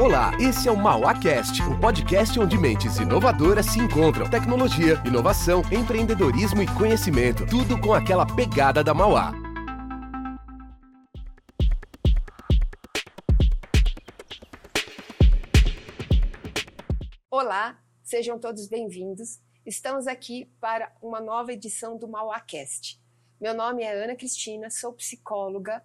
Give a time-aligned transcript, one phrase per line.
[0.00, 4.30] Olá, esse é o MauáCast, o podcast onde mentes inovadoras se encontram.
[4.30, 7.44] Tecnologia, inovação, empreendedorismo e conhecimento.
[7.44, 9.32] Tudo com aquela pegada da Mauá.
[17.28, 19.40] Olá, sejam todos bem-vindos.
[19.66, 23.02] Estamos aqui para uma nova edição do MauáCast.
[23.40, 25.82] Meu nome é Ana Cristina, sou psicóloga,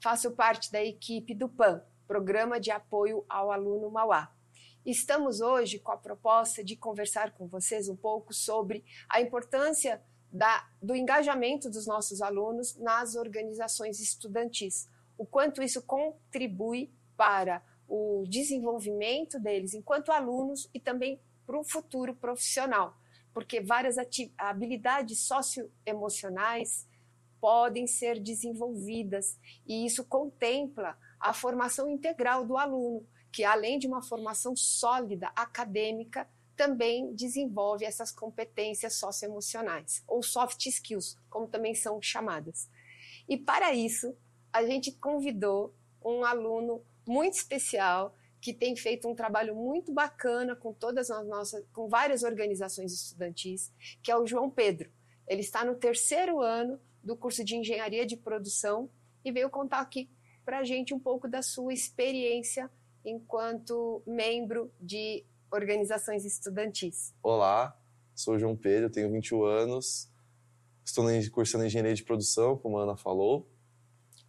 [0.00, 4.34] faço parte da equipe do PAN, Programa de Apoio ao Aluno Mauá.
[4.84, 10.68] Estamos hoje com a proposta de conversar com vocês um pouco sobre a importância da,
[10.82, 19.38] do engajamento dos nossos alunos nas organizações estudantis, o quanto isso contribui para o desenvolvimento
[19.38, 22.96] deles enquanto alunos e também para o futuro profissional,
[23.32, 23.94] porque várias
[24.36, 26.88] habilidades socioemocionais
[27.40, 34.02] podem ser desenvolvidas e isso contempla a formação integral do aluno, que além de uma
[34.02, 42.68] formação sólida acadêmica, também desenvolve essas competências socioemocionais, ou soft skills, como também são chamadas.
[43.28, 44.14] E para isso,
[44.52, 50.72] a gente convidou um aluno muito especial que tem feito um trabalho muito bacana com
[50.72, 54.90] todas as nossas, com várias organizações estudantis, que é o João Pedro.
[55.28, 58.90] Ele está no terceiro ano do curso de Engenharia de Produção
[59.24, 60.10] e veio contar aqui
[60.50, 62.68] para a gente um pouco da sua experiência
[63.04, 67.14] enquanto membro de organizações estudantis.
[67.22, 67.80] Olá,
[68.16, 70.10] sou João Pedro, tenho 21 anos,
[70.84, 73.48] estou cursando Engenharia de Produção, como a Ana falou.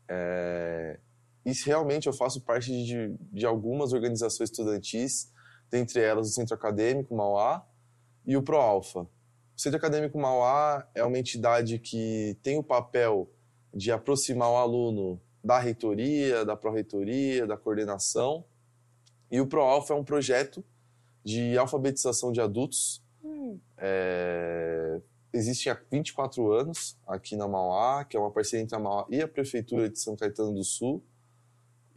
[0.07, 0.99] É...
[1.43, 5.33] E realmente eu faço parte de, de algumas organizações estudantis,
[5.71, 7.67] dentre elas o Centro Acadêmico Mauá
[8.27, 8.99] e o ProAlfa.
[8.99, 9.09] O
[9.59, 13.27] Centro Acadêmico Mauá é uma entidade que tem o papel
[13.73, 18.43] de aproximar o aluno da reitoria, da pró-reitoria, da coordenação.
[19.29, 20.63] E o ProAlfa é um projeto
[21.23, 23.01] de alfabetização de adultos.
[23.23, 23.57] Hum.
[23.77, 24.99] É,
[25.33, 29.21] existe há 24 anos aqui na Mauá, que é uma parceria entre a Mauá e
[29.21, 31.01] a Prefeitura de São Caetano do Sul.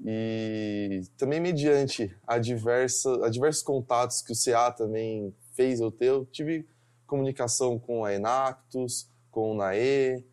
[0.05, 6.07] E também mediante a, diversa, a diversos contatos que o CA também fez eu ter,
[6.07, 6.67] eu tive
[7.07, 10.25] comunicação com a Enactus, com o NAE,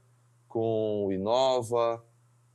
[0.48, 2.04] com o Inova,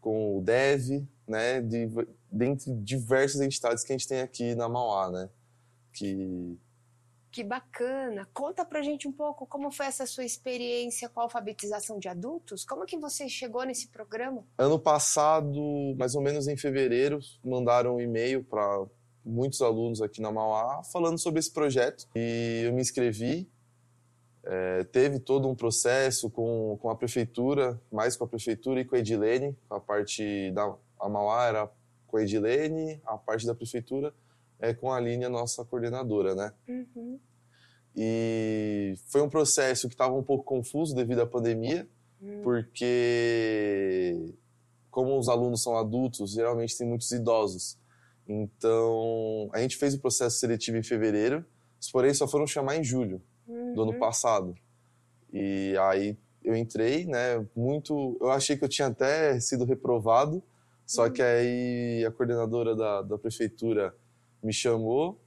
[0.06, 1.89] com o Dev, né, de,
[2.31, 5.28] dentre diversas entidades que a gente tem aqui na Mauá, né,
[5.93, 6.56] que...
[7.33, 8.25] Que bacana!
[8.33, 12.65] Conta pra gente um pouco como foi essa sua experiência com a alfabetização de adultos.
[12.65, 14.47] Como que você chegou nesse programa?
[14.56, 15.61] Ano passado,
[15.99, 18.87] mais ou menos em fevereiro, mandaram um e-mail para
[19.25, 23.50] muitos alunos aqui na Mauá falando sobre esse projeto e eu me inscrevi
[24.49, 28.95] é, teve todo um processo com, com a prefeitura, mais com a prefeitura e com
[28.95, 31.71] a Edilene, a parte da a Mauá era
[32.07, 34.15] com a Edilene, a parte da prefeitura
[34.61, 36.53] é com a Aline, a nossa coordenadora, né?
[36.69, 37.19] Uhum.
[37.95, 41.87] E foi um processo que estava um pouco confuso devido à pandemia,
[42.23, 42.43] uhum.
[42.43, 44.33] porque
[44.91, 47.77] como os alunos são adultos, geralmente tem muitos idosos.
[48.27, 51.45] Então, a gente fez o processo seletivo em fevereiro,
[51.93, 53.75] porém só foram chamar em julho uhum.
[53.75, 53.99] do ano uhum.
[53.99, 54.57] passado.
[55.33, 58.17] E aí eu entrei, né, muito...
[58.21, 60.43] Eu achei que eu tinha até sido reprovado,
[60.87, 61.12] só uhum.
[61.12, 63.95] que aí a coordenadora da, da prefeitura
[64.43, 65.19] me chamou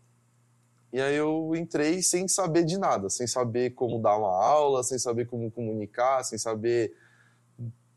[0.91, 4.97] e aí eu entrei sem saber de nada, sem saber como dar uma aula, sem
[4.97, 6.95] saber como comunicar, sem saber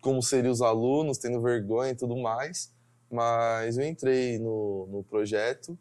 [0.00, 2.70] como seriam os alunos, tendo vergonha e tudo mais.
[3.10, 5.78] Mas eu entrei no, no projeto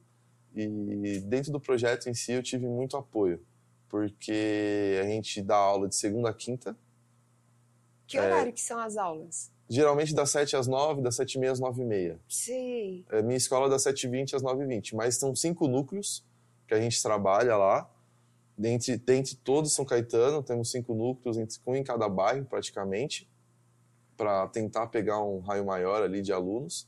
[0.56, 3.42] e dentro do projeto em si eu tive muito apoio
[3.92, 6.78] porque a gente dá aula de segunda a quinta.
[8.08, 9.52] Que horário é, que são as aulas?
[9.70, 12.20] Geralmente das 7 às 9, das 7 e meia às 9 e meia.
[12.28, 13.06] Sim.
[13.12, 15.68] É, minha escola é das 7 e 20 às 9 e 20, mas são cinco
[15.68, 16.26] núcleos
[16.68, 17.90] que a gente trabalha lá.
[18.58, 23.30] Dentre, dentre todos São Caetano, temos cinco núcleos, um em cada bairro praticamente,
[24.16, 26.88] para tentar pegar um raio maior ali de alunos.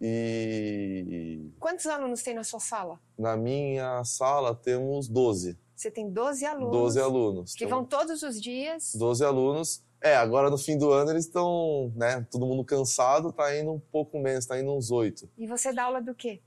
[0.00, 1.52] E.
[1.60, 2.98] Quantos alunos tem na sua sala?
[3.16, 5.58] Na minha sala temos 12.
[5.74, 6.72] Você tem 12 alunos.
[6.72, 7.54] 12 alunos.
[7.54, 8.94] Que então, vão todos os dias.
[8.94, 9.82] 12 alunos.
[10.00, 13.78] É, agora no fim do ano eles estão, né, todo mundo cansado, tá indo um
[13.78, 15.30] pouco menos, tá indo uns 8.
[15.38, 16.40] E você dá aula do quê?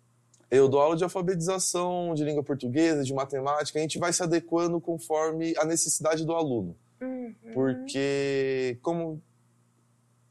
[0.50, 4.80] Eu dou aula de alfabetização, de língua portuguesa, de matemática, a gente vai se adequando
[4.80, 6.76] conforme a necessidade do aluno.
[7.02, 7.34] Uhum.
[7.54, 9.22] Porque como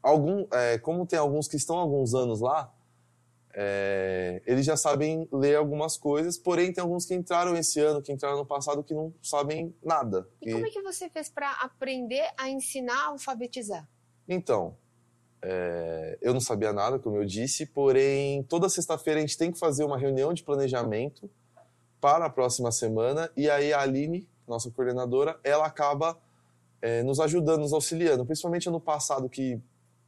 [0.02, 2.72] algum, é, como tem alguns que estão há alguns anos lá,
[3.58, 8.12] é, eles já sabem ler algumas coisas, porém tem alguns que entraram esse ano, que
[8.12, 10.28] entraram no passado, que não sabem nada.
[10.42, 10.52] E, e...
[10.52, 13.88] como é que você fez para aprender a ensinar a alfabetizar?
[14.28, 14.76] Então,
[15.48, 19.58] É, eu não sabia nada, como eu disse, porém, toda sexta-feira a gente tem que
[19.58, 21.30] fazer uma reunião de planejamento
[22.00, 26.18] para a próxima semana, e aí a Aline, nossa coordenadora, ela acaba
[26.82, 28.24] é, nos ajudando, nos auxiliando.
[28.24, 29.60] Principalmente ano passado, que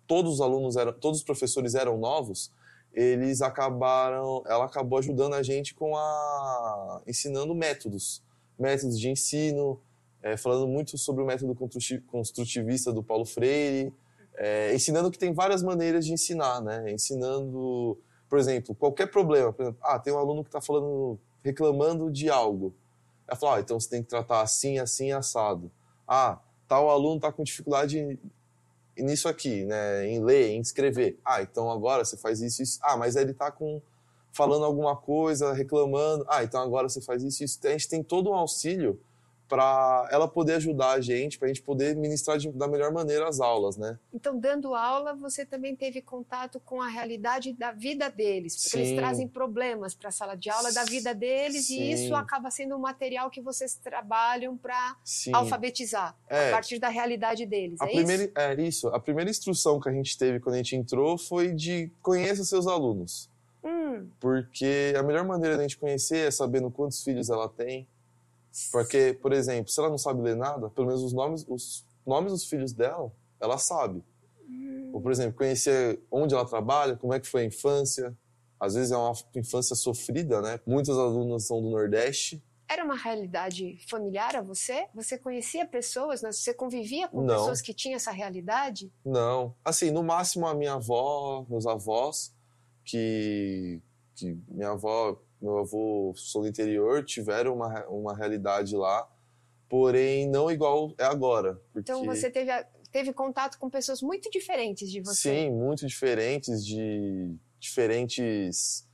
[0.06, 2.50] todos os alunos eram, todos os professores eram novos,
[2.92, 8.22] eles acabaram, ela acabou ajudando a gente com a ensinando métodos,
[8.58, 9.80] métodos de ensino,
[10.22, 11.56] é, falando muito sobre o método
[12.06, 13.92] construtivista do Paulo Freire,
[14.36, 16.90] é, ensinando que tem várias maneiras de ensinar, né?
[16.92, 17.98] Ensinando,
[18.28, 22.30] por exemplo, qualquer problema, por exemplo, ah, tem um aluno que está falando, reclamando de
[22.30, 22.74] algo,
[23.26, 25.70] ela fala, ah, então você tem que tratar assim, assim, assado.
[26.06, 28.18] Ah, tal aluno está com dificuldade
[29.02, 31.18] nisso aqui, né, em ler, em escrever.
[31.24, 32.78] Ah, então agora você faz isso, isso.
[32.82, 33.80] Ah, mas ele está com
[34.32, 36.24] falando alguma coisa, reclamando.
[36.28, 37.58] Ah, então agora você faz isso, isso.
[37.64, 39.00] A gente tem todo um auxílio
[39.48, 43.26] para ela poder ajudar a gente, para a gente poder ministrar de, da melhor maneira
[43.26, 43.98] as aulas, né?
[44.12, 48.80] Então, dando aula, você também teve contato com a realidade da vida deles, porque Sim.
[48.80, 51.80] eles trazem problemas para a sala de aula da vida deles Sim.
[51.80, 54.96] e isso acaba sendo um material que vocês trabalham para
[55.32, 56.48] alfabetizar é.
[56.48, 57.80] a partir da realidade deles.
[57.80, 58.32] A é primeira, isso?
[58.36, 58.88] É isso.
[58.88, 62.66] A primeira instrução que a gente teve quando a gente entrou foi de conheça seus
[62.66, 63.30] alunos.
[63.64, 64.08] Hum.
[64.20, 67.86] Porque a melhor maneira de a gente conhecer é sabendo quantos filhos ela tem,
[68.72, 72.32] porque, por exemplo, se ela não sabe ler nada, pelo menos os nomes, os nomes
[72.32, 74.02] dos filhos dela, ela sabe.
[74.48, 74.90] Hum.
[74.92, 78.16] Ou, por exemplo, conhecer onde ela trabalha, como é que foi a infância.
[78.58, 80.58] Às vezes é uma infância sofrida, né?
[80.66, 82.42] Muitas alunas são do Nordeste.
[82.68, 84.88] Era uma realidade familiar a você?
[84.94, 86.20] Você conhecia pessoas?
[86.20, 87.36] Você convivia com não.
[87.36, 88.92] pessoas que tinham essa realidade?
[89.04, 89.54] Não.
[89.64, 92.34] Assim, no máximo a minha avó, meus avós,
[92.84, 93.80] que,
[94.14, 99.08] que minha avó meu avô sou do interior, tiveram uma, uma realidade lá,
[99.68, 101.54] porém não igual é agora.
[101.72, 101.90] Porque...
[101.90, 102.50] Então você teve,
[102.90, 105.30] teve contato com pessoas muito diferentes de você?
[105.30, 108.86] Sim, muito diferentes, de diferentes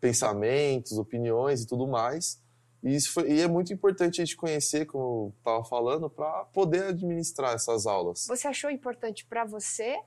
[0.00, 2.40] pensamentos, opiniões e tudo mais.
[2.82, 6.44] E, isso foi, e é muito importante a gente conhecer, como eu estava falando, para
[6.46, 8.26] poder administrar essas aulas.
[8.26, 10.00] Você achou importante para você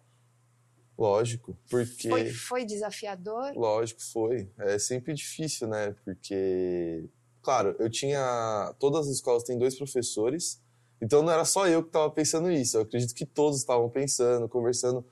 [0.98, 2.10] Lógico, porque.
[2.10, 3.54] Foi, foi desafiador?
[3.56, 4.50] Lógico, foi.
[4.58, 5.94] É sempre difícil, né?
[6.06, 7.10] Porque,
[7.42, 8.74] claro, eu tinha.
[8.80, 10.62] Todas as escolas têm dois professores,
[11.02, 12.78] então não era só eu que estava pensando isso.
[12.78, 15.06] Eu acredito que todos estavam pensando, conversando.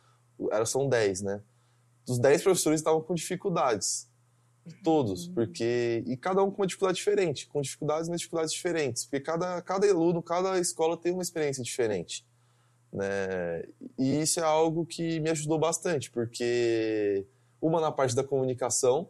[0.51, 1.41] Era, são dez, né?
[2.07, 4.09] Os dez professores estavam com dificuldades.
[4.85, 5.33] Todos, uhum.
[5.33, 6.01] porque.
[6.07, 9.03] E cada um com uma dificuldade diferente, com dificuldades e dificuldades diferentes.
[9.03, 12.25] Porque cada, cada aluno, cada escola tem uma experiência diferente.
[12.93, 13.63] Né?
[13.97, 17.25] E isso é algo que me ajudou bastante, porque
[17.59, 19.09] uma na parte da comunicação,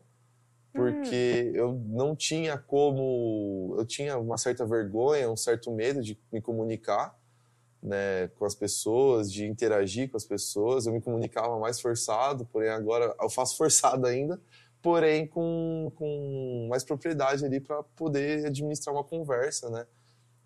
[0.71, 1.57] porque hum.
[1.57, 7.19] eu não tinha como, eu tinha uma certa vergonha, um certo medo de me comunicar,
[7.81, 10.85] né, com as pessoas, de interagir com as pessoas.
[10.85, 14.39] Eu me comunicava mais forçado, porém agora eu faço forçado ainda,
[14.81, 19.85] porém com, com mais propriedade ali para poder administrar uma conversa, né,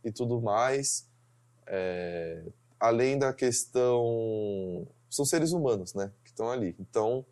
[0.03, 1.07] e tudo mais.
[1.67, 2.43] É,
[2.79, 4.87] além da questão.
[5.09, 6.11] São seres humanos, né?
[6.23, 6.75] Que estão ali.
[6.79, 7.25] Então,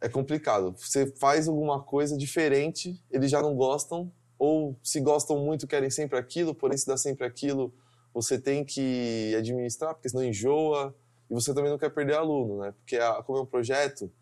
[0.00, 0.74] é complicado.
[0.76, 6.18] Você faz alguma coisa diferente, eles já não gostam, ou se gostam muito, querem sempre
[6.18, 7.72] aquilo, porém, se dá sempre aquilo,
[8.12, 10.94] você tem que administrar, porque senão enjoa.
[11.30, 12.72] E você também não quer perder aluno, né?
[12.72, 14.12] Porque, a, como é um projeto,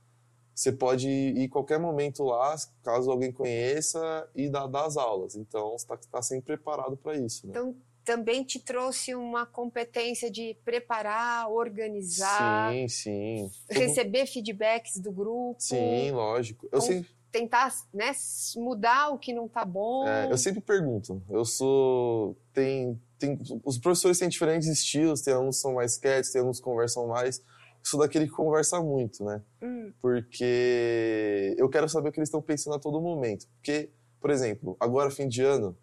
[0.54, 5.34] você pode ir qualquer momento lá, caso alguém conheça, e dar, dar as aulas.
[5.34, 7.46] Então, você está tá sempre preparado para isso.
[7.46, 7.52] Né?
[7.52, 13.50] Então, também te trouxe uma competência de preparar, organizar, sim, sim.
[13.68, 15.56] receber feedbacks do grupo.
[15.60, 16.68] Sim, lógico.
[16.72, 17.08] Eu sempre...
[17.30, 18.12] tentar né,
[18.56, 20.06] mudar o que não está bom.
[20.06, 21.22] É, eu sempre pergunto.
[21.30, 25.20] Eu sou tem tem os professores têm diferentes estilos.
[25.22, 27.38] Tem alguns que são mais quietos, tem alguns que conversam mais.
[27.38, 29.42] Eu sou daquele que conversa muito, né?
[29.62, 29.92] Hum.
[30.00, 33.46] Porque eu quero saber o que eles estão pensando a todo momento.
[33.56, 33.90] Porque,
[34.20, 35.76] por exemplo, agora fim de ano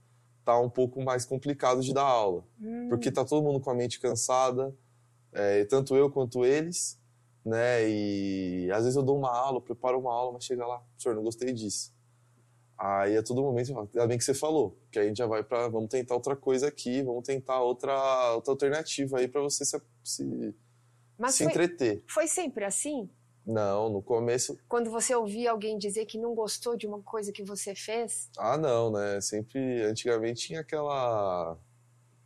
[0.50, 2.88] tá um pouco mais complicado de dar aula, hum.
[2.90, 4.76] porque tá todo mundo com a mente cansada,
[5.32, 7.00] é, tanto eu quanto eles,
[7.46, 7.88] né?
[7.88, 11.24] E às vezes eu dou uma aula, preparo uma aula, mas chega lá, senhor, não
[11.24, 11.94] gostei disso.
[12.76, 15.18] Aí a todo momento eu falo, ainda bem que você falou, que aí a gente
[15.18, 19.42] já vai para, vamos tentar outra coisa aqui, vamos tentar outra outra alternativa aí para
[19.42, 20.56] você se, se,
[21.18, 22.04] mas se foi, entreter.
[22.08, 23.08] Foi sempre assim?
[23.50, 24.60] Não, no começo.
[24.70, 28.30] Quando você ouvia alguém dizer que não gostou de uma coisa que você fez?
[28.38, 29.20] Ah, não, né?
[29.22, 31.58] Sempre, antigamente tinha aquela.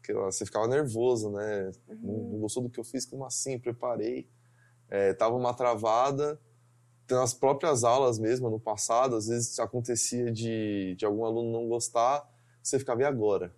[0.01, 1.71] aquela você ficava nervoso, né?
[1.87, 1.97] Uhum.
[2.01, 3.57] Não, não, gostou do que eu fiz, como assim?
[3.57, 4.27] Preparei.
[4.89, 6.37] É, tava uma travada.
[7.09, 12.29] Nas próprias aulas mesmo, no passado, às vezes acontecia de, de algum aluno não gostar,
[12.61, 13.53] você ficava, e agora?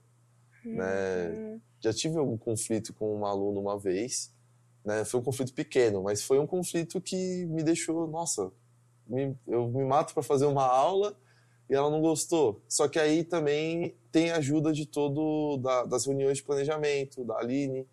[0.64, 0.72] Né?
[0.72, 0.76] Uhum.
[0.76, 1.62] Né?
[1.80, 4.35] Já tive algum conflito com um aluno uma vez
[4.86, 5.04] Né?
[5.04, 8.52] Foi um conflito pequeno, mas foi um conflito que me deixou, nossa,
[9.08, 11.18] me, eu me mato para fazer uma aula
[11.68, 12.62] e ela não gostou.
[12.70, 17.40] Só que aí também tem a ajuda de todo da, das reuniões de planejamento, da
[17.40, 17.88] Aline,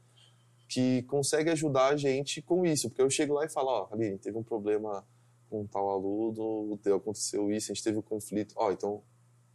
[0.69, 3.95] que consegue ajudar a gente com isso, porque eu chego lá e falo, ó, oh,
[3.95, 5.05] Aline, teve um problema
[5.49, 8.55] com tal aluno, aconteceu isso, a gente teve um conflito.
[8.57, 9.03] Ó, oh, então,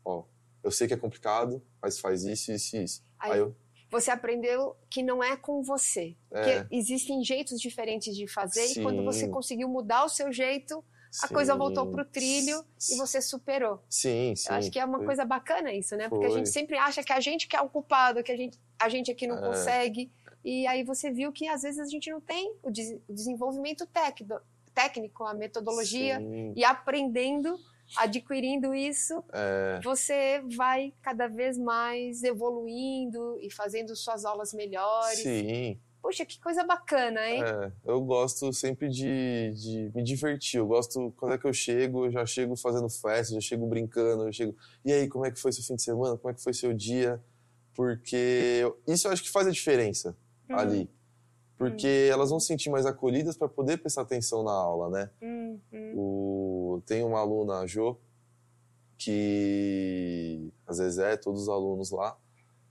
[0.04, 0.24] ó,
[0.64, 3.04] eu sei que é complicado, mas faz isso, isso e isso.
[3.20, 3.56] Aí, aí eu
[3.90, 6.16] você aprendeu que não é com você.
[6.32, 6.64] É.
[6.64, 8.80] Que existem jeitos diferentes de fazer Sim.
[8.80, 10.84] e quando você conseguiu mudar o seu jeito,
[11.24, 13.82] a coisa voltou para o trilho e você superou.
[13.90, 14.50] Sim, sim.
[14.50, 15.06] Eu acho que é uma foi.
[15.08, 16.10] coisa bacana isso, né?
[16.10, 16.34] Porque foi.
[16.34, 18.90] a gente sempre acha que a gente que é o culpado, que a gente, a
[18.90, 19.42] gente aqui não é.
[19.42, 20.12] consegue.
[20.44, 22.70] E aí você viu que às vezes a gente não tem o,
[23.10, 24.40] desenvolvimento técnico,
[24.74, 26.54] técnico a metodologia sim.
[26.56, 27.58] e aprendendo
[27.96, 29.80] adquirindo isso, é...
[29.84, 35.20] você vai cada vez mais evoluindo e fazendo suas aulas melhores.
[35.20, 35.80] Sim.
[36.02, 37.44] Poxa, que coisa bacana, hein?
[37.44, 40.60] É, eu gosto sempre de, de me divertir.
[40.60, 44.28] Eu gosto, quando é que eu chego, eu já chego fazendo festa, já chego brincando,
[44.28, 44.56] eu chego.
[44.86, 46.18] E aí, como é que foi seu fim de semana?
[46.18, 47.22] Como é que foi seu dia?
[47.74, 50.16] Porque isso eu acho que faz a diferença
[50.50, 50.58] uhum.
[50.58, 50.98] ali
[51.58, 52.14] porque hum.
[52.14, 55.10] elas vão se sentir mais acolhidas para poder prestar atenção na aula, né?
[55.22, 55.94] Hum, hum.
[56.82, 57.98] Tem uma aluna, a Jo,
[58.98, 62.18] que a Zezé, todos os alunos lá,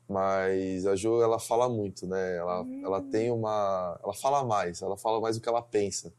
[0.08, 2.36] mas a Jo, ela fala muito, né?
[2.36, 3.10] Ela, ela hum.
[3.10, 3.98] tem uma...
[4.02, 6.12] Ela fala mais, ela fala mais do que ela pensa.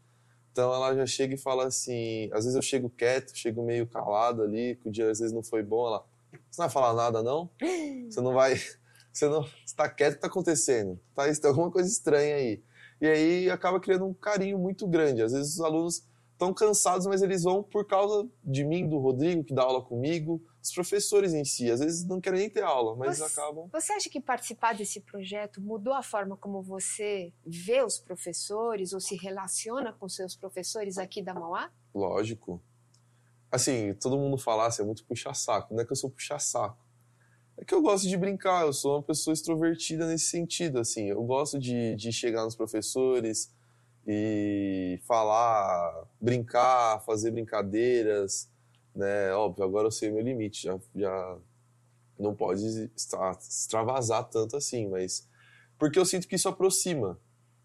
[0.51, 4.41] Então ela já chega e fala assim, às vezes eu chego quieto, chego meio calado
[4.41, 6.03] ali, que o dia às vezes não foi bom, ela,
[6.50, 7.50] você não vai falar nada não?
[8.10, 8.56] Você não vai
[9.17, 11.00] você não está quieto, o que está acontecendo?
[11.15, 12.62] Tá, tem alguma coisa estranha aí.
[13.01, 15.24] E aí acaba criando um carinho muito grande.
[15.24, 16.07] Às vezes os alunos
[16.38, 20.39] estão cansados, mas eles vão por causa de mim, do Rodrigo, que dá aula comigo,
[20.62, 21.70] os professores em si.
[21.72, 23.67] Às vezes não querem nem ter aula, mas você, acabam.
[23.72, 29.00] Você acha que participar desse projeto mudou a forma como você vê os professores ou
[29.00, 31.72] se relaciona com seus professores aqui da Mauá?
[31.94, 32.62] Lógico.
[33.51, 35.74] Assim, todo mundo falasse, é muito puxa-saco.
[35.74, 36.88] Não é que eu sou puxa-saco
[37.58, 41.10] é que eu gosto de brincar, eu sou uma pessoa extrovertida nesse sentido, assim.
[41.10, 43.51] Eu gosto de, de chegar nos professores
[44.08, 48.50] e falar, brincar, fazer brincadeiras,
[48.96, 49.34] né?
[49.34, 51.38] Óbvio, agora eu sei o meu limite, já, já
[52.18, 55.28] não pode extravasar tanto assim, mas...
[55.78, 57.20] Porque eu sinto que isso aproxima.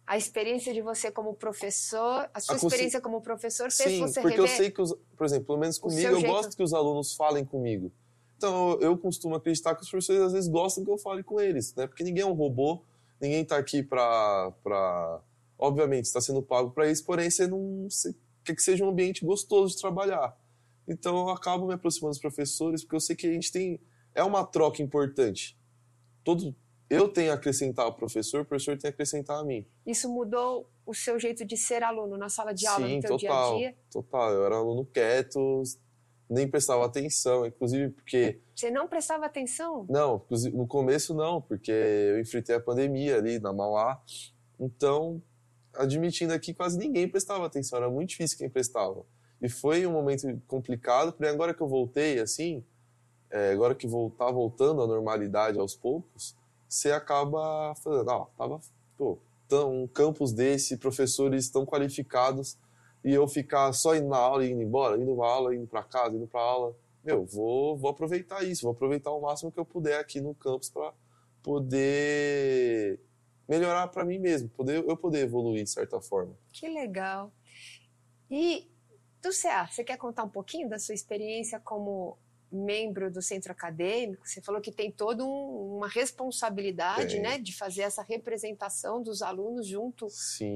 [0.07, 4.21] A experiência de você como professor, a sua a experiência como professor fez Sim, você
[4.21, 6.31] porque rever eu sei que, os, por exemplo, pelo menos comigo, eu jeito.
[6.31, 7.91] gosto que os alunos falem comigo.
[8.37, 11.73] Então, eu costumo acreditar que os professores às vezes gostam que eu fale com eles,
[11.77, 11.87] né?
[11.87, 12.83] Porque ninguém é um robô,
[13.21, 14.53] ninguém está aqui para.
[15.63, 18.13] Obviamente, está sendo pago para isso, porém, você não você
[18.45, 20.37] quer que seja um ambiente gostoso de trabalhar.
[20.89, 23.81] Então, eu acabo me aproximando dos professores, porque eu sei que a gente tem.
[24.13, 25.57] É uma troca importante.
[26.25, 26.53] Todo,
[26.91, 29.65] eu tenho a acrescentar ao professor, o professor tem a acrescentar a mim.
[29.87, 33.19] Isso mudou o seu jeito de ser aluno na sala de aula, Sim, no total,
[33.19, 33.79] dia a dia?
[33.89, 35.63] Total, eu era aluno quieto,
[36.29, 38.41] nem prestava atenção, inclusive porque...
[38.55, 39.87] Você não prestava atenção?
[39.89, 44.03] Não, no começo não, porque eu enfrentei a pandemia ali na Mauá,
[44.59, 45.23] então,
[45.75, 49.05] admitindo aqui, quase ninguém prestava atenção, era muito difícil quem prestava.
[49.41, 52.65] E foi um momento complicado, porque agora que eu voltei, assim,
[53.31, 56.37] é, agora que voltar tá voltando à normalidade aos poucos,
[56.69, 58.61] você acaba falando, ó, tava,
[58.97, 62.57] pô, tão, um campus desse, professores tão qualificados,
[63.05, 65.83] e eu ficar só indo na aula e indo embora, indo pra aula, indo para
[65.83, 66.77] casa, indo para aula.
[67.05, 70.71] Meu, vou, vou aproveitar isso, vou aproveitar o máximo que eu puder aqui no campus
[70.71, 70.93] para
[71.43, 73.01] poder
[73.49, 76.37] melhorar para mim mesmo, poder eu poder evoluir de certa forma.
[76.53, 77.33] Que legal.
[78.31, 78.71] E
[79.21, 82.19] do CA, você quer contar um pouquinho da sua experiência como
[82.53, 87.83] membro do centro acadêmico, você falou que tem toda um, uma responsabilidade, né, de fazer
[87.83, 90.07] essa representação dos alunos junto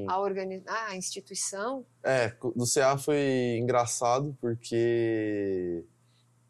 [0.07, 1.87] à, organi à instituição.
[2.05, 5.85] É, do CA foi engraçado porque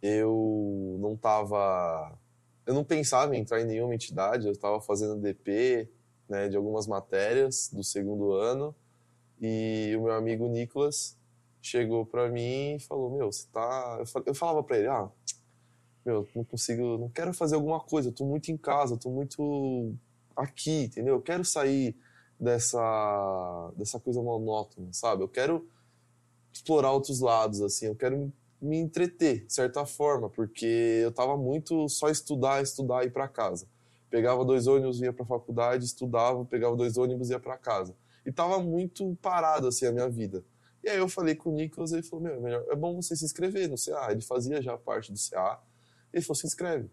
[0.02, 2.19] eu não estava,
[2.66, 5.88] eu não pensava em entrar em nenhuma entidade, eu estava fazendo DP,
[6.28, 8.75] né, de algumas matérias do segundo ano
[9.40, 11.16] e o meu amigo Nicolas
[11.61, 14.02] chegou para mim e falou: Meu, você tá.
[14.25, 15.11] Eu falava para ele: Ah,
[16.04, 19.11] meu, não consigo, não quero fazer alguma coisa, eu tô muito em casa, eu tô
[19.11, 19.95] muito
[20.37, 21.16] aqui, entendeu?
[21.16, 21.97] Eu quero sair
[22.38, 25.23] dessa, dessa coisa monótona, sabe?
[25.23, 25.68] Eu quero
[26.52, 31.88] explorar outros lados, assim, eu quero me entreter, de certa forma, porque eu tava muito
[31.88, 33.68] só estudar, estudar e ir para casa.
[34.10, 37.94] Pegava dois ônibus, ia para a faculdade, estudava, pegava dois ônibus ia para casa.
[38.25, 40.44] E tava muito parado, assim, a minha vida.
[40.82, 43.16] E aí eu falei com o Nicolas, ele falou, meu, é, melhor, é bom você
[43.16, 44.08] se inscrever no CA.
[44.10, 45.60] Ele fazia já parte do CA.
[46.12, 46.88] Ele falou, se inscreve.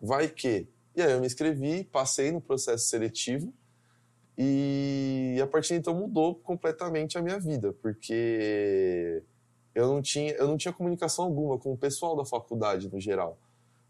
[0.00, 0.66] Vai que.
[0.96, 3.52] E aí eu me inscrevi, passei no processo seletivo,
[4.36, 9.22] E a partir então mudou completamente a minha vida, porque
[9.74, 13.38] eu não tinha, eu não tinha comunicação alguma com o pessoal da faculdade no geral.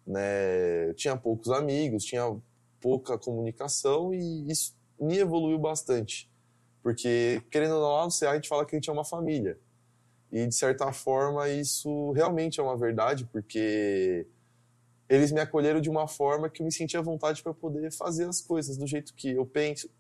[0.07, 0.93] Né?
[0.95, 2.37] tinha poucos amigos, tinha
[2.81, 6.31] pouca comunicação e isso me evoluiu bastante.
[6.83, 9.05] Porque, querendo ou não, lá no CA a gente fala que a gente é uma
[9.05, 9.59] família.
[10.33, 14.27] E, de certa forma, isso realmente é uma verdade, porque
[15.09, 18.29] eles me acolheram de uma forma que eu me sentia à vontade para poder fazer
[18.29, 19.91] as coisas do jeito que eu penso.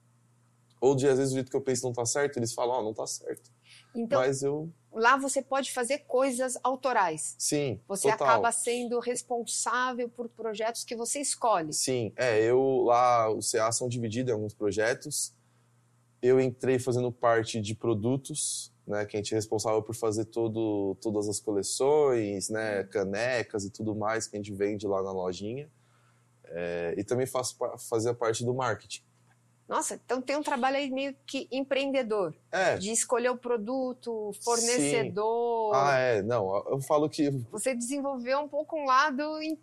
[0.80, 2.80] Ou, de, às vezes, do jeito que eu penso não está certo, eles falam, ó,
[2.80, 3.50] oh, não está certo.
[3.94, 4.70] Então, Mas eu...
[4.92, 7.35] lá você pode fazer coisas autorais.
[7.38, 8.28] Sim, Você total.
[8.28, 11.73] acaba sendo responsável por projetos que você escolhe.
[11.73, 15.35] Sim, é, eu lá, o CA são divididos em alguns projetos.
[16.23, 20.97] Eu entrei fazendo parte de produtos, né, que a gente é responsável por fazer todo,
[21.00, 25.70] todas as coleções, né, canecas e tudo mais que a gente vende lá na lojinha.
[26.44, 27.56] É, e também faço
[27.88, 29.02] fazer parte do marketing.
[29.70, 32.34] Nossa, então tem um trabalho aí meio que empreendedor.
[32.50, 32.76] É.
[32.76, 35.72] De escolher o produto, fornecedor.
[35.72, 35.80] Sim.
[35.80, 36.22] Ah, é.
[36.22, 37.30] Não, eu falo que.
[37.52, 39.22] Você desenvolveu um pouco um lado.
[39.40, 39.56] Em...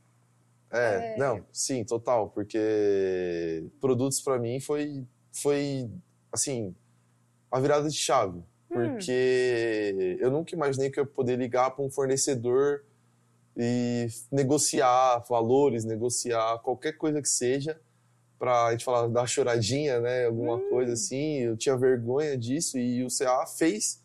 [0.71, 2.29] É, é, não, sim, total.
[2.29, 5.91] Porque produtos para mim foi, foi,
[6.31, 6.73] assim,
[7.51, 8.39] a virada de chave.
[8.71, 8.75] Hum.
[8.75, 10.23] Porque hum.
[10.23, 12.85] eu nunca imaginei que eu ia poder ligar para um fornecedor
[13.57, 17.77] e negociar valores, negociar qualquer coisa que seja
[18.37, 20.69] para a gente falar dar choradinha, né, alguma hum.
[20.69, 21.39] coisa assim.
[21.39, 24.01] Eu tinha vergonha disso e o CA fez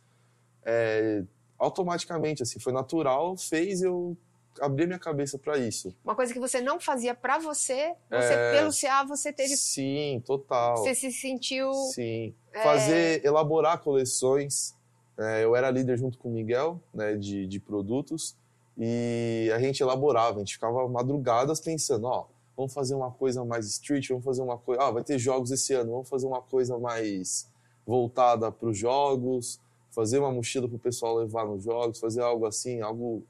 [0.64, 1.22] é,
[1.58, 4.16] automaticamente, assim, foi natural, fez eu
[4.60, 5.94] abrir minha cabeça para isso.
[6.04, 8.52] Uma coisa que você não fazia para você, você é...
[8.52, 9.56] pelo CA você teve.
[9.56, 10.76] Sim, total.
[10.76, 11.72] Você se sentiu.
[11.72, 12.34] Sim.
[12.52, 12.62] É...
[12.62, 14.74] Fazer, elaborar coleções.
[15.18, 18.36] É, eu era líder junto com o Miguel, né, de, de produtos.
[18.78, 22.26] E a gente elaborava, a gente ficava madrugadas pensando, ó,
[22.62, 24.82] vamos fazer uma coisa mais street, vamos fazer uma coisa.
[24.82, 27.50] Ah, vai ter jogos esse ano, vamos fazer uma coisa mais
[27.84, 32.46] voltada para os jogos, fazer uma mochila para o pessoal levar nos jogos, fazer algo
[32.46, 33.24] assim, algo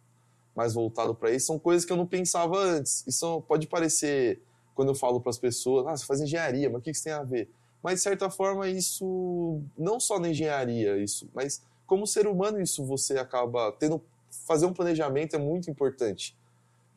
[0.54, 1.46] mais voltado para isso.
[1.46, 3.04] São coisas que eu não pensava antes.
[3.06, 4.40] Isso pode parecer,
[4.74, 7.12] quando eu falo para as pessoas, ah, você faz engenharia, mas o que isso tem
[7.12, 7.48] a ver?
[7.82, 12.84] Mas, de certa forma, isso, não só na engenharia, isso, mas como ser humano, isso
[12.84, 14.00] você acaba tendo.
[14.46, 16.34] Fazer um planejamento é muito importante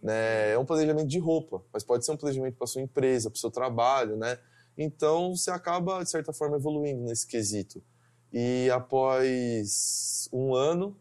[0.05, 0.51] né?
[0.51, 3.39] É um planejamento de roupa, mas pode ser um planejamento para sua empresa, para o
[3.39, 4.37] seu trabalho, né?
[4.77, 7.83] Então você acaba de certa forma evoluindo nesse quesito.
[8.31, 10.95] E após um ano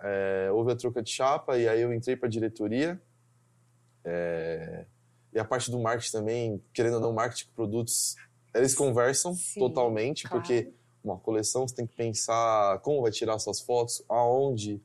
[0.00, 3.00] é, houve a troca de chapa e aí eu entrei para a diretoria.
[4.04, 4.84] É,
[5.32, 8.16] e a parte do marketing também, querendo ou não, marketing com produtos,
[8.52, 10.42] eles conversam Sim, totalmente, claro.
[10.42, 10.72] porque
[11.04, 14.82] uma coleção você tem que pensar como vai tirar suas fotos, aonde,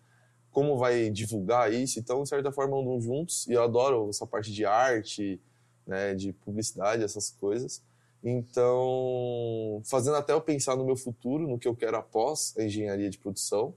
[0.52, 2.00] como vai divulgar isso.
[2.00, 3.48] Então, de certa forma, andam juntos.
[3.48, 5.40] E eu adoro essa parte de arte,
[5.86, 7.82] né, de publicidade, essas coisas.
[8.24, 13.10] Então, fazendo até eu pensar no meu futuro, no que eu quero após a engenharia
[13.10, 13.74] de produção.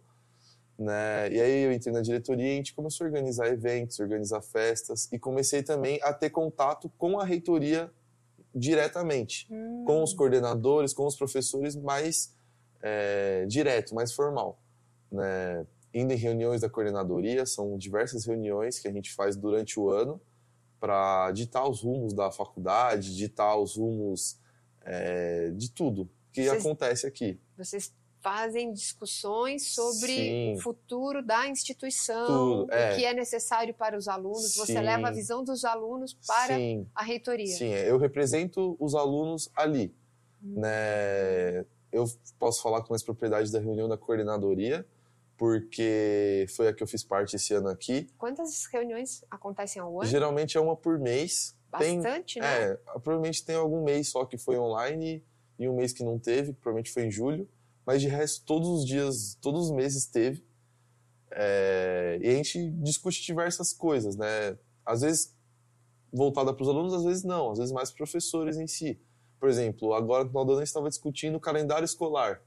[0.78, 1.32] Né?
[1.32, 5.08] E aí eu entrei na diretoria e a gente começou a organizar eventos, organizar festas
[5.12, 7.90] e comecei também a ter contato com a reitoria
[8.54, 9.84] diretamente, hum.
[9.86, 12.34] com os coordenadores, com os professores mais
[12.82, 14.58] é, direto, mais formal.
[15.10, 15.64] Né?
[15.94, 20.20] Indo em reuniões da coordenadoria, são diversas reuniões que a gente faz durante o ano
[20.80, 24.38] para ditar os rumos da faculdade, ditar os rumos
[24.80, 27.38] é, de tudo que vocês, acontece aqui.
[27.56, 30.54] Vocês fazem discussões sobre Sim.
[30.54, 32.92] o futuro da instituição, Tudo, é.
[32.92, 34.52] o que é necessário para os alunos.
[34.52, 34.60] Sim.
[34.60, 36.86] Você leva a visão dos alunos para Sim.
[36.94, 37.54] a reitoria.
[37.54, 39.94] Sim, eu represento os alunos ali.
[40.42, 40.60] Hum.
[40.60, 41.66] Né?
[41.90, 42.06] Eu
[42.38, 44.86] posso falar com mais propriedade da reunião da coordenadoria,
[45.42, 48.08] porque foi a que eu fiz parte esse ano aqui.
[48.16, 50.08] Quantas reuniões acontecem ao ano?
[50.08, 51.58] Geralmente é uma por mês.
[51.68, 52.70] Bastante, tem, né?
[52.70, 55.20] É, provavelmente tem algum mês só que foi online
[55.58, 57.48] e um mês que não teve, provavelmente foi em julho.
[57.84, 60.46] Mas de resto, todos os dias, todos os meses teve.
[61.32, 64.56] É, e a gente discute diversas coisas, né?
[64.86, 65.36] Às vezes
[66.12, 68.96] voltada para os alunos, às vezes não, às vezes mais professores em si.
[69.40, 72.40] Por exemplo, agora no final do ano a gente estava discutindo o calendário escolar.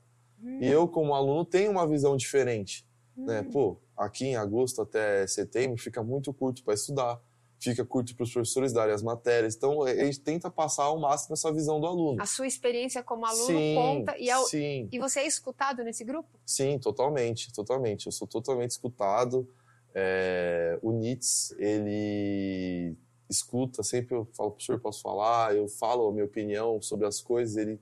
[0.45, 0.59] Hum.
[0.61, 2.85] E eu, como aluno, tenho uma visão diferente.
[3.17, 3.25] Hum.
[3.25, 3.43] Né?
[3.43, 7.19] Pô, aqui em agosto até setembro fica muito curto para estudar,
[7.59, 9.55] fica curto para os professores darem as matérias.
[9.55, 12.21] Então, a gente tenta passar ao máximo essa visão do aluno.
[12.21, 14.15] A sua experiência como aluno sim, conta.
[14.19, 14.87] E, é sim.
[14.91, 16.29] e você é escutado nesse grupo?
[16.45, 18.05] Sim, totalmente, totalmente.
[18.05, 19.49] Eu sou totalmente escutado.
[19.97, 20.77] É...
[20.81, 22.97] o NITS, ele
[23.29, 27.55] escuta, sempre eu falo, professor, posso falar, eu falo a minha opinião sobre as coisas,
[27.55, 27.79] ele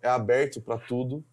[0.00, 1.24] é aberto para tudo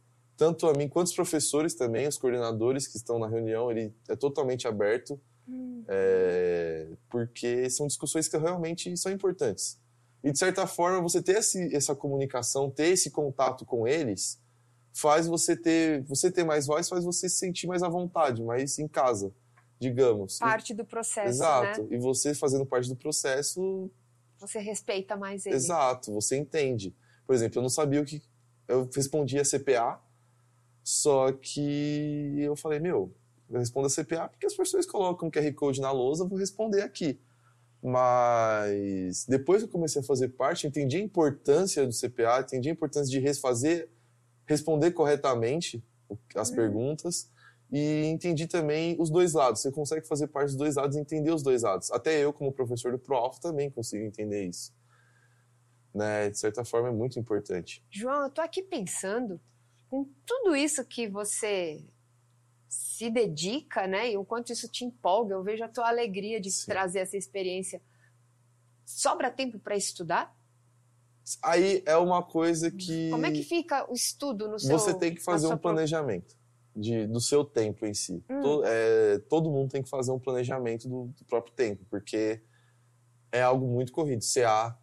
[0.43, 4.15] tanto a mim quanto os professores também, os coordenadores que estão na reunião, ele é
[4.15, 5.85] totalmente aberto, hum.
[5.87, 9.79] é, porque são discussões que realmente são importantes.
[10.21, 14.37] E, de certa forma, você ter esse, essa comunicação, ter esse contato com eles,
[14.91, 18.77] faz você ter, você ter mais voz, faz você se sentir mais à vontade, mais
[18.79, 19.33] em casa,
[19.79, 20.39] digamos.
[20.39, 21.83] Parte do processo, Exato.
[21.83, 21.87] né?
[21.91, 23.89] E você fazendo parte do processo,
[24.39, 25.55] Você respeita mais ele.
[25.55, 26.93] exato, você entende.
[27.25, 28.21] Por exemplo, eu não sabia o que...
[28.67, 30.02] Eu respondia CPA,
[30.83, 33.13] só que eu falei, meu,
[33.49, 36.81] eu respondo a CPA porque as pessoas colocam QR Code na lousa, eu vou responder
[36.81, 37.19] aqui.
[37.81, 42.71] Mas depois que eu comecei a fazer parte, entendi a importância do CPA, entendi a
[42.71, 43.89] importância de refazer,
[44.45, 45.83] responder corretamente
[46.35, 46.55] as Uhum.
[46.55, 47.29] perguntas
[47.71, 49.61] e entendi também os dois lados.
[49.61, 51.91] Você consegue fazer parte dos dois lados e entender os dois lados.
[51.91, 54.73] Até eu, como professor do Prof, também consigo entender isso.
[55.93, 56.29] Né?
[56.29, 57.83] De certa forma, é muito importante.
[57.89, 59.39] João, eu tô aqui pensando,
[59.93, 61.85] com tudo isso que você
[62.67, 64.09] se dedica, né?
[64.09, 66.65] E o quanto isso te empolga, eu vejo a tua alegria de Sim.
[66.65, 67.79] trazer essa experiência.
[68.83, 70.35] Sobra tempo para estudar?
[71.43, 73.11] Aí é uma coisa que.
[73.11, 76.35] Como é que fica o estudo no seu Você tem que fazer um planejamento
[76.75, 78.23] de, do seu tempo em si.
[78.27, 78.41] Hum.
[78.41, 82.41] To- é, todo mundo tem que fazer um planejamento do, do próprio tempo, porque
[83.31, 84.23] é algo muito corrido.
[84.23, 84.75] CA,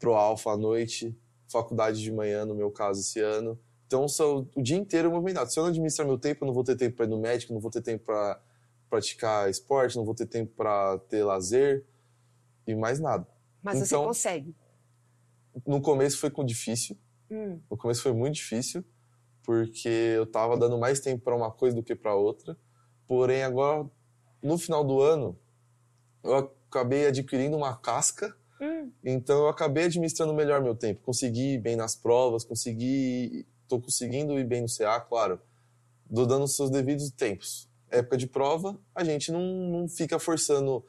[0.00, 3.56] Pro Alfa à noite, faculdade de manhã, no meu caso, esse ano.
[3.92, 5.52] Então, sou o dia inteiro movimentado.
[5.52, 7.52] Se eu não administrar meu tempo, eu não vou ter tempo para ir no médico,
[7.52, 8.40] não vou ter tempo para
[8.88, 11.84] praticar esporte, não vou ter tempo para ter lazer
[12.66, 13.26] e mais nada.
[13.62, 14.56] Mas você Então- consegue.
[15.66, 16.96] No começo foi com difícil,
[17.30, 18.82] Hum, no começo foi muito difícil,
[19.42, 22.56] porque eu tava dando mais tempo para uma coisa do que para outra.
[23.06, 23.86] Porém, agora,
[24.42, 25.38] no final do ano,
[26.24, 31.02] eu acabei adquirindo uma casca, hum, então eu acabei administrando melhor meu tempo.
[31.02, 33.46] Consegui ir bem nas provas, consegui.
[33.72, 35.40] Tô conseguindo ir bem no CA, claro,
[36.04, 37.68] dou dando os seus devidos tempos.
[37.90, 40.84] Época de prova, a gente não, não fica forçando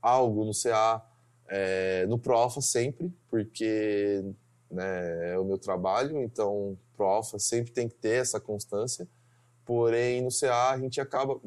[0.00, 1.04] algo no CA,
[1.48, 4.24] é, no Profa sempre, porque
[4.70, 9.08] né, é o meu trabalho, então Profa sempre tem que ter essa constância.
[9.64, 11.40] Porém, no CA a gente acaba,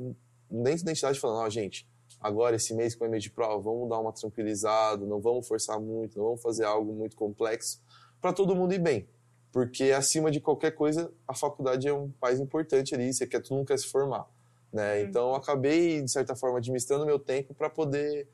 [0.49, 1.87] dentro da entidade, falando: ó, gente,
[2.19, 5.79] agora esse mês que é mês de prova, vamos dar uma tranquilizada, não vamos forçar
[5.79, 7.81] muito, não vamos fazer algo muito complexo,
[8.19, 9.07] para todo mundo ir bem.
[9.51, 13.65] Porque acima de qualquer coisa, a faculdade é um mais importante ali, você quer, tu
[13.65, 14.25] quer se formar.
[14.71, 15.01] Né?
[15.01, 15.09] Uhum.
[15.09, 18.27] Então, eu acabei, de certa forma, administrando meu tempo para poder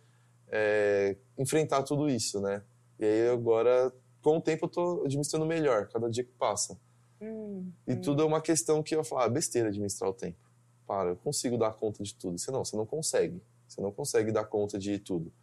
[0.50, 2.62] é, enfrentar tudo isso, né?
[3.00, 6.78] E aí, agora, com o tempo, eu tô administrando melhor, cada dia que passa.
[7.20, 8.02] hum, E hum.
[8.02, 10.38] tudo é uma questão que eu falo, ah, besteira administrar o tempo.
[10.86, 12.38] Para, eu consigo dar conta de tudo.
[12.38, 13.42] Você não, você não consegue.
[13.68, 15.34] Você não consegue dar conta de tudo.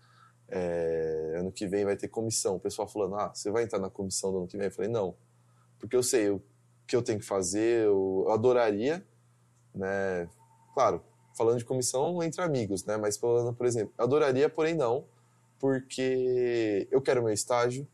[0.48, 2.56] É, ano que vem vai ter comissão.
[2.56, 4.66] O pessoal falando, ah, você vai entrar na comissão do ano que vem?
[4.66, 5.14] Eu falei, não.
[5.84, 6.42] Porque eu sei o
[6.86, 9.04] que eu tenho que fazer, eu, adoraria,
[9.74, 10.28] né?
[10.72, 11.02] Claro,
[11.36, 12.96] falando de comissão entre amigos, né?
[12.96, 15.04] Mas falando, por exemplo, adoraria, porém não,
[15.58, 17.86] porque eu quero meu estágio,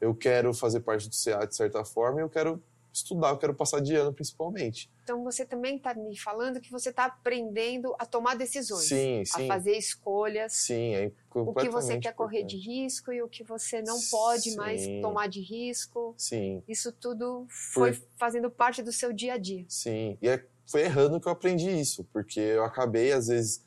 [0.00, 3.80] eu quero fazer parte do CA de certa forma eu quero estudar, eu quero passar
[3.80, 4.90] de ano principalmente.
[5.02, 9.38] Então você também está me falando que você está aprendendo a tomar decisões, Sim, a
[9.38, 9.46] sim.
[9.46, 13.82] fazer escolhas, Sim, é o que você quer correr de risco e o que você
[13.82, 15.00] não pode mais Sim.
[15.00, 16.14] tomar de risco.
[16.16, 19.64] Sim, Isso tudo foi fazendo parte do seu dia a dia.
[19.68, 20.18] sim.
[20.20, 23.64] E é, foi errando que eu aprendi isso, porque eu acabei, às vezes,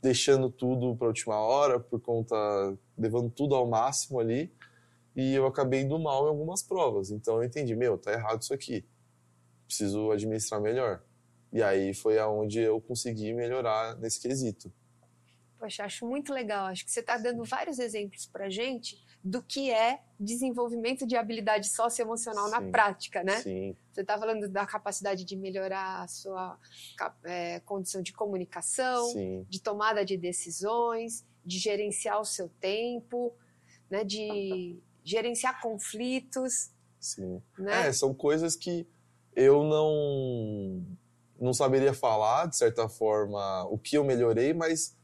[0.00, 2.34] deixando tudo para a última hora, por conta.
[2.98, 4.52] levando tudo ao máximo ali,
[5.14, 7.10] e eu acabei indo mal em algumas provas.
[7.10, 8.84] Então eu entendi, meu, tá errado isso aqui.
[9.66, 11.02] Preciso administrar melhor.
[11.52, 14.72] E aí foi aonde eu consegui melhorar nesse quesito.
[15.58, 16.66] Poxa, acho muito legal.
[16.66, 21.68] Acho que você está dando vários exemplos para gente do que é desenvolvimento de habilidade
[21.68, 22.70] socioemocional na Sim.
[22.72, 23.40] prática, né?
[23.40, 26.58] Sim, Você está falando da capacidade de melhorar a sua
[27.22, 33.32] é, condição de comunicação, sim, de tomada de decisões, de gerenciar o seu tempo,
[33.88, 34.02] né?
[34.02, 37.42] de gerenciar conflitos, sim.
[37.58, 37.88] né?
[37.88, 38.86] É, são coisas que
[39.34, 40.84] eu não
[41.40, 44.96] não saberia falar de certa forma o que eu melhorei, mas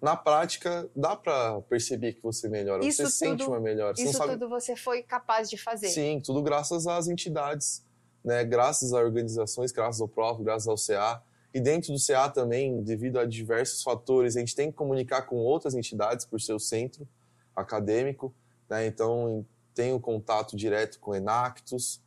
[0.00, 3.94] na prática dá pra perceber que você melhora, Isso você sente tudo- uma melhora.
[3.94, 4.32] Você Isso sabe...
[4.32, 5.88] tudo você foi capaz de fazer.
[5.88, 7.84] Sim, tudo graças às entidades,
[8.24, 8.44] né?
[8.44, 11.22] Graças a organizações, graças ao PROF, graças ao CA.
[11.52, 15.36] E dentro do CA também, devido a diversos fatores, a gente tem que comunicar com
[15.36, 17.08] outras entidades por ser o centro
[17.56, 18.32] acadêmico,
[18.68, 18.86] né?
[18.86, 22.02] Então, tenho contato direto com o Enactus,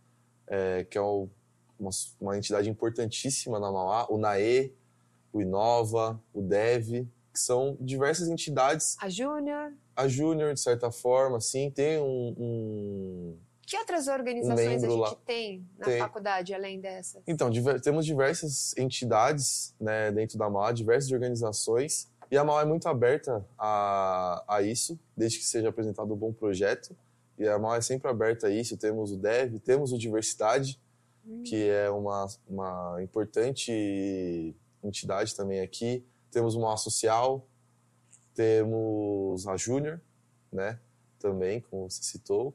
[0.47, 1.30] é, que é o-
[1.80, 4.74] uma, uma entidade importantíssima na Mauá, o NAE,
[5.34, 11.38] o Inova, o DEV, que são diversas entidades, A Júnior, a Júnior, de certa forma,
[11.38, 15.15] assim, tem um- um que outras organizações a gente lá.
[15.26, 16.00] tem na Tem.
[16.00, 17.24] faculdade além dessas?
[17.26, 22.65] Então, diver- temos diversas entidades né, dentro da MAA, diversas organizações, E a Mal é
[22.65, 26.95] muito aberta a, a isso, desde que seja apresentado um bom projeto.
[27.37, 28.77] E a Mal é sempre aberta a isso.
[28.77, 30.79] Temos o Dev, temos o Diversidade,
[31.27, 31.43] hum.
[31.43, 36.05] que é uma, uma importante entidade também aqui.
[36.31, 37.45] Temos o Mal Social,
[38.33, 39.99] temos a Júnior,
[40.49, 40.79] né?
[41.19, 42.53] Também, como você citou.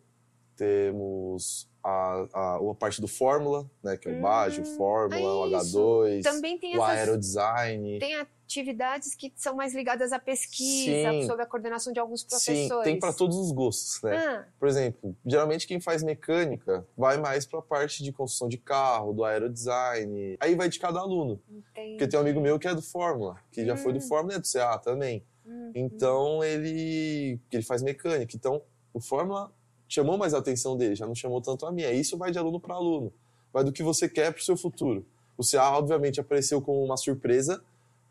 [0.57, 3.97] Temos a, a, a parte do Fórmula, né?
[3.97, 6.99] Que é o hum, Bajo, Fórmula, é o H2, Também tem o essas...
[6.99, 7.99] aerodesign.
[8.01, 11.27] Tem atividades que são mais ligadas à pesquisa, Sim.
[11.27, 12.69] sob a coordenação de alguns professores.
[12.69, 14.17] Sim, tem para todos os gostos, né?
[14.17, 14.45] Ah.
[14.59, 19.13] Por exemplo, geralmente quem faz mecânica vai mais para a parte de construção de carro,
[19.13, 20.37] do aerodesign.
[20.41, 21.41] Aí vai de cada aluno.
[21.49, 21.91] Entendi.
[21.91, 23.67] Porque tem um amigo meu que é do Fórmula, que hum.
[23.67, 24.09] já foi do hum.
[24.09, 25.25] Fórmula e é do CA também.
[25.47, 25.71] Hum.
[25.73, 28.35] Então ele ele faz mecânica.
[28.35, 28.61] Então
[28.93, 29.53] o Fórmula
[29.89, 31.93] chamou mais a atenção dele, já não chamou tanto a minha.
[31.93, 33.13] Isso vai de aluno para aluno.
[33.53, 35.05] Vai do que você quer para o seu futuro.
[35.37, 37.63] O CA, obviamente, apareceu como uma surpresa,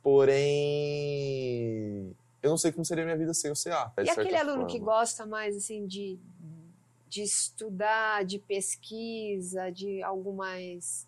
[0.01, 0.45] porém.
[2.41, 3.91] Eu não sei como seria a minha vida sem o CA.
[3.97, 4.69] E aquele aluno forma.
[4.69, 6.19] que gosta mais assim de,
[7.09, 11.07] de estudar, de pesquisa, de algo mais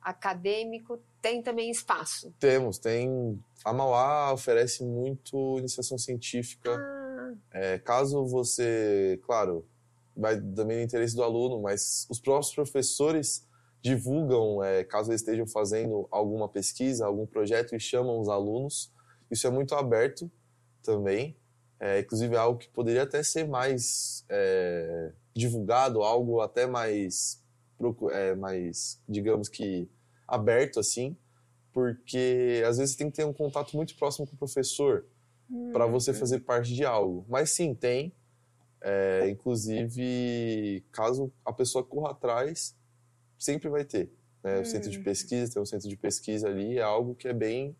[0.00, 2.32] acadêmico, tem também espaço?
[2.38, 3.38] Temos, tem.
[3.64, 6.74] A Mauá oferece muito iniciação científica.
[6.74, 7.34] Ah.
[7.50, 9.66] É, caso você, claro,
[10.18, 13.46] vai também no interesse do aluno, mas os próprios professores
[13.80, 18.92] divulgam, é, caso eles estejam fazendo alguma pesquisa, algum projeto e chamam os alunos.
[19.30, 20.30] Isso é muito aberto
[20.82, 21.36] também.
[21.80, 27.40] É, inclusive é algo que poderia até ser mais é, divulgado, algo até mais,
[28.10, 29.88] é, mais, digamos que,
[30.26, 31.16] aberto assim,
[31.72, 35.06] porque às vezes tem que ter um contato muito próximo com o professor
[35.48, 37.24] hum, para você fazer parte de algo.
[37.28, 38.12] Mas sim, tem.
[38.80, 42.76] É, inclusive, caso a pessoa corra atrás,
[43.38, 44.12] sempre vai ter.
[44.42, 44.60] Né?
[44.60, 45.02] O centro de hum.
[45.02, 47.76] pesquisa, tem um centro de pesquisa ali, é algo que é bem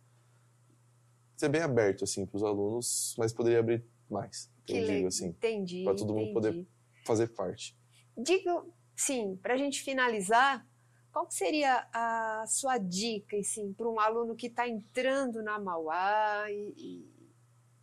[1.36, 4.50] ser bem aberto assim para os alunos, mas poderia abrir mais.
[4.66, 5.84] Que eu digo assim, entendi.
[5.84, 6.66] Para todo mundo poder
[7.06, 7.76] fazer parte.
[8.16, 10.66] Digo, sim, para a gente finalizar,
[11.12, 16.74] qual seria a sua dica, assim, para um aluno que está entrando na Mauá e,
[16.76, 17.17] e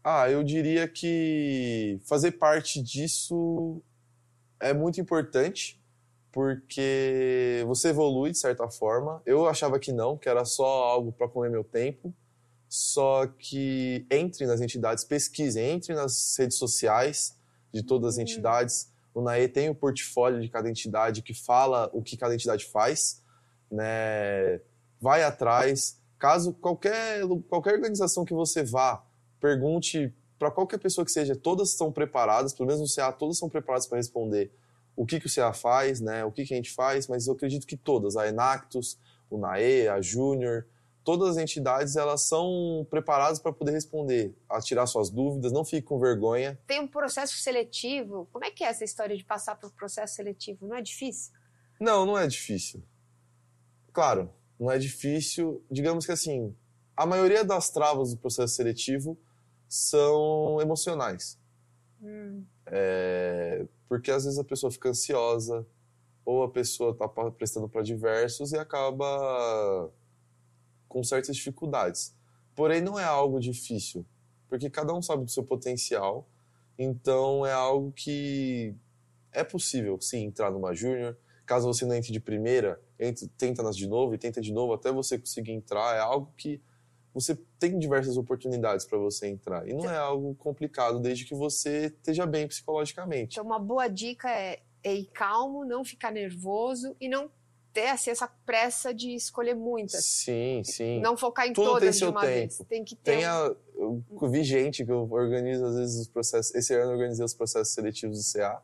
[0.08, 3.82] ah, eu diria que fazer parte disso
[4.60, 5.82] é muito importante,
[6.32, 9.20] porque você evolui de certa forma.
[9.26, 12.14] Eu achava que não, que era só algo para comer meu tempo.
[12.70, 17.36] Só que entre nas entidades, pesquise, entre nas redes sociais
[17.74, 18.22] de todas as uhum.
[18.22, 18.92] entidades.
[19.12, 23.24] O NAE tem o portfólio de cada entidade que fala o que cada entidade faz,
[23.72, 24.62] né?
[25.02, 26.00] Vai atrás.
[26.20, 29.05] Caso qualquer, qualquer organização que você vá,
[29.46, 33.48] pergunte para qualquer pessoa que seja, todas são preparadas, pelo menos no CA, todas são
[33.48, 34.52] preparadas para responder
[34.96, 37.34] o que, que o CA faz, né, o que, que a gente faz, mas eu
[37.34, 38.98] acredito que todas, a Enactus,
[39.30, 40.66] o NAE, a Júnior,
[41.04, 45.84] todas as entidades elas são preparadas para poder responder, a tirar suas dúvidas, não fique
[45.84, 46.60] com vergonha.
[46.66, 48.28] Tem um processo seletivo.
[48.34, 50.66] Como é que é essa história de passar por processo seletivo?
[50.66, 51.32] Não é difícil?
[51.80, 52.84] Não, não é difícil.
[53.94, 55.64] Claro, não é difícil.
[55.70, 56.56] Digamos que assim,
[56.98, 59.16] a maioria das travas do processo seletivo
[59.68, 61.40] são emocionais.
[62.02, 62.44] Hum.
[62.66, 65.66] É, porque às vezes a pessoa fica ansiosa,
[66.26, 69.92] ou a pessoa está prestando para diversos e acaba
[70.88, 72.16] com certas dificuldades.
[72.56, 74.06] Porém, não é algo difícil,
[74.50, 76.28] porque cada um sabe do seu potencial,
[76.78, 78.74] então é algo que
[79.32, 81.16] é possível, sim, entrar numa júnior.
[81.46, 84.74] Caso você não entre de primeira, entre, tenta nas de novo e tenta de novo
[84.74, 85.96] até você conseguir entrar.
[85.96, 86.60] É algo que
[87.16, 89.66] você tem diversas oportunidades para você entrar.
[89.66, 93.36] E não é algo complicado, desde que você esteja bem psicologicamente.
[93.40, 97.32] Então, uma boa dica é, ir calmo, não ficar nervoso e não
[97.72, 100.04] ter assim, essa pressa de escolher muitas.
[100.06, 101.00] Sim, sim.
[101.00, 102.34] Não focar em Tudo todas tem seu de uma tempo.
[102.34, 102.58] vez.
[102.68, 103.16] Tem que ter.
[103.16, 106.54] Tem a, eu vi gente que eu organizo, às vezes, os processos.
[106.54, 108.62] Esse ano eu organizei os processos seletivos do CA.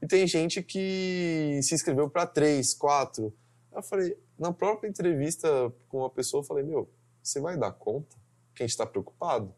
[0.00, 3.34] E tem gente que se inscreveu para três, quatro.
[3.74, 6.88] Eu falei, na própria entrevista com uma pessoa, eu falei, meu,
[7.28, 8.16] você vai dar conta?
[8.54, 9.54] Que a gente está preocupado.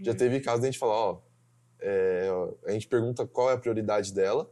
[0.00, 1.20] Já teve caso de a gente falar, ó,
[1.80, 2.28] é,
[2.66, 4.50] a gente pergunta qual é a prioridade dela,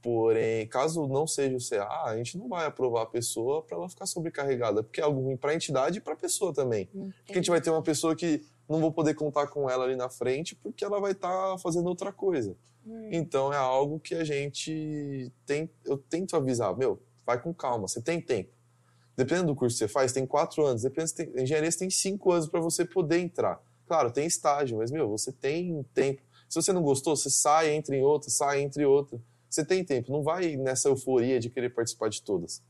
[0.00, 3.88] porém, caso não seja o CA, a gente não vai aprovar a pessoa para ela
[3.88, 6.88] ficar sobrecarregada, porque é algo ruim para a entidade e para a pessoa também.
[6.94, 7.14] Entendi.
[7.24, 9.96] Porque a gente vai ter uma pessoa que não vou poder contar com ela ali
[9.96, 12.56] na frente porque ela vai estar tá fazendo outra coisa.
[12.86, 13.08] Hum.
[13.10, 18.00] Então é algo que a gente tem, eu tento avisar, meu, vai com calma, você
[18.00, 18.55] tem tempo.
[19.16, 20.82] Dependendo do curso que você faz, tem quatro anos.
[20.82, 23.60] Dependendo, tem, engenharia você tem cinco anos para você poder entrar.
[23.86, 26.22] Claro, tem estágio, mas, meu, você tem tempo.
[26.48, 29.20] Se você não gostou, você sai, entra em outra, sai, entre outra.
[29.48, 30.12] Você tem tempo.
[30.12, 32.62] Não vai nessa euforia de querer participar de todas.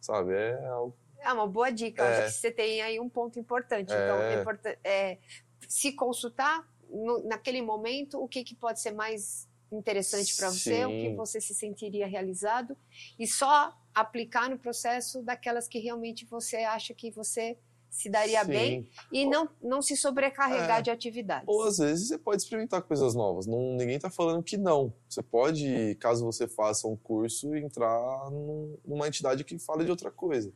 [0.00, 0.34] Sabe?
[0.34, 0.94] É algo...
[1.20, 2.04] É uma boa dica.
[2.04, 2.26] É.
[2.26, 3.92] Acho que você tem aí um ponto importante.
[3.92, 4.40] Então, é.
[4.40, 5.18] Então, é,
[5.66, 10.90] se consultar no, naquele momento o que, que pode ser mais interessante para você, o
[10.90, 12.76] que você se sentiria realizado
[13.18, 17.58] e só aplicar no processo daquelas que realmente você acha que você
[17.90, 18.50] se daria Sim.
[18.50, 20.82] bem e não, não se sobrecarregar é.
[20.82, 21.48] de atividades.
[21.48, 23.46] Ou às vezes você pode experimentar coisas novas.
[23.46, 24.92] Não, ninguém está falando que não.
[25.08, 30.10] Você pode, caso você faça um curso, entrar num, numa entidade que fale de outra
[30.10, 30.52] coisa.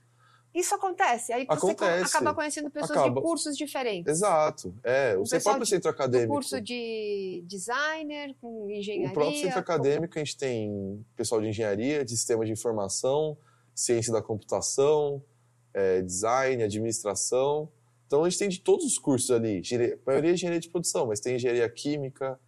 [0.54, 1.32] Isso acontece.
[1.32, 2.16] Aí você acontece.
[2.16, 3.14] acaba conhecendo pessoas acaba.
[3.14, 4.10] de cursos diferentes.
[4.10, 4.74] Exato.
[4.84, 6.32] É, o, o seu próprio centro acadêmico.
[6.32, 9.08] curso de designer, com engenharia.
[9.08, 13.36] O próprio centro acadêmico, a gente tem pessoal de engenharia, de sistema de informação,
[13.74, 15.24] ciência da computação,
[15.72, 17.70] é, design, administração.
[18.06, 19.62] Então a gente tem de todos os cursos ali.
[19.74, 22.38] A maioria é engenharia de produção, mas tem engenharia química,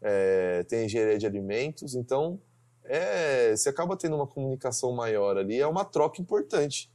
[0.00, 1.94] é, tem engenharia de alimentos.
[1.94, 2.40] Então
[2.84, 6.91] é, você acaba tendo uma comunicação maior ali, é uma troca importante.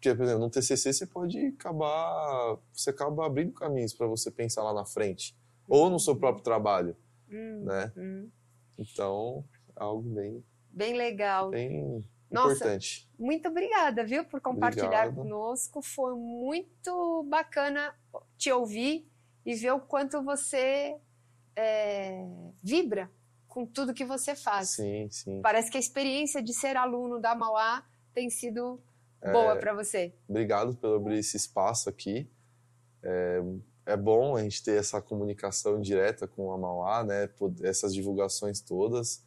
[0.00, 4.62] Porque, por exemplo, no TCC você pode acabar, você acaba abrindo caminhos para você pensar
[4.62, 5.36] lá na frente,
[5.68, 6.96] ou no seu próprio trabalho,
[7.30, 7.92] hum, né?
[7.94, 8.30] Hum.
[8.78, 9.44] Então,
[9.76, 11.50] é algo bem bem legal.
[11.50, 13.06] Bem Nossa, importante.
[13.18, 15.14] Muito obrigada, viu, por compartilhar Obrigado.
[15.16, 15.82] conosco.
[15.82, 17.94] Foi muito bacana
[18.38, 19.06] te ouvir
[19.44, 20.96] e ver o quanto você
[21.54, 22.24] é,
[22.62, 23.10] vibra
[23.46, 24.70] com tudo que você faz.
[24.70, 25.42] Sim, sim.
[25.42, 27.84] Parece que a experiência de ser aluno da Mauá
[28.14, 28.80] tem sido
[29.22, 30.14] boa é, para você.
[30.28, 32.30] Obrigado pelo abrir esse espaço aqui.
[33.02, 33.42] É,
[33.86, 37.28] é, bom a gente ter essa comunicação direta com a Mauá, né?
[37.62, 39.24] Essas divulgações todas.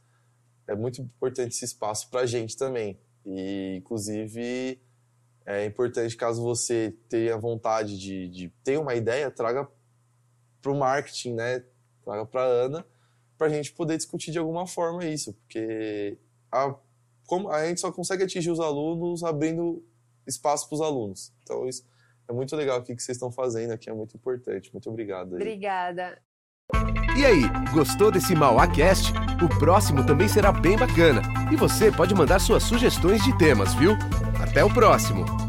[0.67, 2.99] É muito importante esse espaço para a gente também.
[3.25, 4.81] E, inclusive,
[5.45, 9.67] é importante caso você tenha vontade de, de ter uma ideia, traga
[10.61, 11.63] para o marketing, né?
[12.03, 12.85] Traga para a Ana,
[13.37, 16.17] para a gente poder discutir de alguma forma isso, porque
[16.51, 16.73] a
[17.33, 19.83] como a gente só consegue atingir os alunos abrindo
[20.27, 21.33] espaço para os alunos.
[21.41, 21.83] Então, isso
[22.29, 24.71] é muito legal aqui que vocês estão fazendo aqui, é muito importante.
[24.71, 25.35] Muito obrigado.
[25.35, 25.41] Aí.
[25.41, 26.21] Obrigada.
[27.17, 27.41] E aí,
[27.73, 29.11] gostou desse Mauacast?
[29.43, 31.21] O próximo também será bem bacana.
[31.51, 33.93] E você pode mandar suas sugestões de temas, viu?
[34.39, 35.42] Até o próximo!